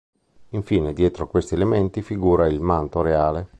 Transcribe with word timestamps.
Infine, 0.53 0.93
dietro 0.93 1.25
a 1.25 1.27
questi 1.27 1.53
elementi, 1.53 2.01
figura 2.01 2.47
il 2.47 2.59
manto 2.59 3.03
reale. 3.03 3.49